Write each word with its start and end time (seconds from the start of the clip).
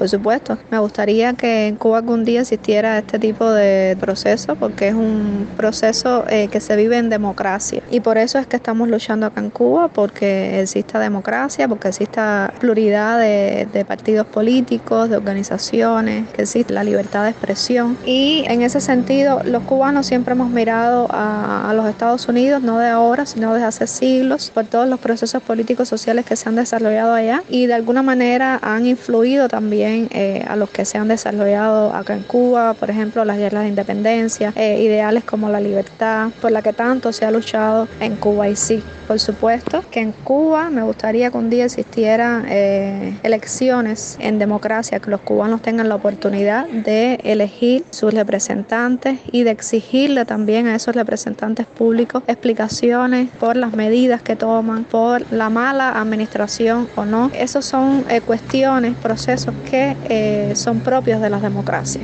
Por 0.00 0.08
supuesto, 0.08 0.56
me 0.70 0.78
gustaría 0.78 1.34
que 1.34 1.66
en 1.66 1.76
Cuba 1.76 1.98
algún 1.98 2.24
día 2.24 2.40
existiera 2.40 2.96
este 2.96 3.18
tipo 3.18 3.50
de 3.50 3.98
proceso 4.00 4.56
porque 4.56 4.88
es 4.88 4.94
un 4.94 5.46
proceso 5.58 6.24
eh, 6.30 6.48
que 6.48 6.58
se 6.58 6.74
vive 6.74 6.96
en 6.96 7.10
democracia. 7.10 7.82
Y 7.90 8.00
por 8.00 8.16
eso 8.16 8.38
es 8.38 8.46
que 8.46 8.56
estamos 8.56 8.88
luchando 8.88 9.26
acá 9.26 9.42
en 9.42 9.50
Cuba 9.50 9.88
porque 9.88 10.58
exista 10.62 10.98
democracia, 10.98 11.68
porque 11.68 11.88
exista 11.88 12.50
pluralidad 12.60 13.18
de, 13.18 13.84
partidos 13.86 14.26
políticos, 14.26 15.10
de 15.10 15.18
organizaciones, 15.18 16.26
que 16.30 16.42
exista 16.42 16.72
la 16.72 16.82
libertad 16.82 17.24
de 17.24 17.30
expresión. 17.32 17.98
Y 18.06 18.44
en 18.48 18.62
ese 18.62 18.80
sentido 18.80 19.42
los 19.44 19.64
cubanos 19.64 20.06
siempre 20.06 20.32
hemos 20.32 20.48
mirado 20.48 21.08
a, 21.10 21.68
a 21.68 21.74
los 21.74 21.86
Estados 21.86 22.26
Unidos, 22.26 22.62
no 22.62 22.78
de 22.78 22.88
ahora, 22.88 23.26
sino 23.26 23.52
desde 23.52 23.66
hace 23.66 23.86
siglos, 23.86 24.50
por 24.50 24.64
todos 24.64 24.88
los 24.88 24.98
procesos 24.98 25.42
políticos 25.42 25.88
sociales 25.88 26.24
que 26.24 26.36
se 26.36 26.48
han 26.48 26.56
desarrollado 26.56 27.12
allá 27.12 27.42
y 27.50 27.66
de 27.66 27.74
alguna 27.74 28.00
manera 28.02 28.58
han 28.62 28.86
influido 28.86 29.46
también 29.48 29.89
eh, 29.90 30.44
a 30.46 30.56
los 30.56 30.70
que 30.70 30.84
se 30.84 30.98
han 30.98 31.08
desarrollado 31.08 31.92
acá 31.94 32.14
en 32.14 32.22
Cuba, 32.22 32.74
por 32.74 32.90
ejemplo, 32.90 33.24
las 33.24 33.38
guerras 33.38 33.62
de 33.64 33.68
independencia, 33.68 34.52
eh, 34.56 34.82
ideales 34.82 35.24
como 35.24 35.48
la 35.48 35.60
libertad, 35.60 36.30
por 36.40 36.52
la 36.52 36.62
que 36.62 36.72
tanto 36.72 37.12
se 37.12 37.24
ha 37.24 37.30
luchado 37.30 37.88
en 38.00 38.16
Cuba 38.16 38.48
y 38.48 38.56
sí. 38.56 38.82
Por 39.06 39.18
supuesto 39.18 39.82
que 39.90 39.98
en 39.98 40.12
Cuba 40.12 40.70
me 40.70 40.82
gustaría 40.82 41.32
que 41.32 41.36
un 41.36 41.50
día 41.50 41.64
existieran 41.64 42.46
eh, 42.48 43.18
elecciones 43.24 44.16
en 44.20 44.38
democracia, 44.38 45.00
que 45.00 45.10
los 45.10 45.20
cubanos 45.20 45.62
tengan 45.62 45.88
la 45.88 45.96
oportunidad 45.96 46.68
de 46.68 47.18
elegir 47.24 47.84
sus 47.90 48.14
representantes 48.14 49.18
y 49.32 49.42
de 49.42 49.50
exigirle 49.50 50.24
también 50.26 50.68
a 50.68 50.76
esos 50.76 50.94
representantes 50.94 51.66
públicos 51.66 52.22
explicaciones 52.28 53.30
por 53.40 53.56
las 53.56 53.72
medidas 53.72 54.22
que 54.22 54.36
toman, 54.36 54.84
por 54.84 55.24
la 55.32 55.50
mala 55.50 56.00
administración 56.00 56.88
o 56.94 57.04
no. 57.04 57.32
Esos 57.34 57.64
son 57.64 58.04
cuestiones, 58.26 58.94
procesos 59.02 59.54
eh, 60.08 60.52
son 60.54 60.80
propios 60.80 61.20
de 61.20 61.30
las 61.30 61.42
democracias. 61.42 61.98